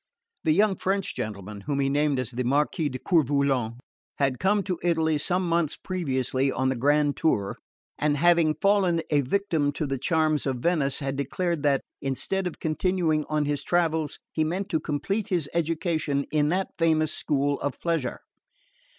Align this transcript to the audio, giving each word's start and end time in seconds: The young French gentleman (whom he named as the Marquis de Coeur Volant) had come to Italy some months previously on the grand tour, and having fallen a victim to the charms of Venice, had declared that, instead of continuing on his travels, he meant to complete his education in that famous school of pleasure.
The 0.43 0.51
young 0.51 0.77
French 0.77 1.15
gentleman 1.15 1.61
(whom 1.61 1.79
he 1.79 1.87
named 1.87 2.17
as 2.17 2.31
the 2.31 2.43
Marquis 2.43 2.89
de 2.89 2.97
Coeur 2.97 3.21
Volant) 3.23 3.75
had 4.17 4.39
come 4.39 4.63
to 4.63 4.79
Italy 4.81 5.19
some 5.19 5.47
months 5.47 5.75
previously 5.75 6.51
on 6.51 6.69
the 6.69 6.75
grand 6.75 7.15
tour, 7.15 7.59
and 7.99 8.17
having 8.17 8.55
fallen 8.55 9.03
a 9.11 9.21
victim 9.21 9.71
to 9.73 9.85
the 9.85 9.99
charms 9.99 10.47
of 10.47 10.55
Venice, 10.57 10.97
had 11.01 11.15
declared 11.15 11.61
that, 11.61 11.81
instead 12.01 12.47
of 12.47 12.59
continuing 12.59 13.25
on 13.29 13.45
his 13.45 13.63
travels, 13.63 14.17
he 14.31 14.43
meant 14.43 14.69
to 14.69 14.79
complete 14.79 15.27
his 15.27 15.47
education 15.53 16.25
in 16.31 16.49
that 16.49 16.69
famous 16.79 17.13
school 17.13 17.59
of 17.59 17.79
pleasure. 17.79 18.21